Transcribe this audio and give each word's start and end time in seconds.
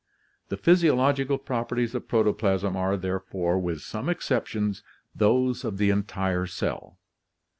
The 0.49 0.57
physiological 0.57 1.37
properties 1.37 1.93
of 1.93 2.07
protoplasm 2.07 2.75
are, 2.75 2.97
therefore, 2.97 3.59
with 3.59 3.81
some 3.83 4.09
exceptions, 4.09 4.81
those 5.13 5.63
of 5.63 5.77
the 5.77 5.91
entire 5.91 6.47
cell. 6.47 6.97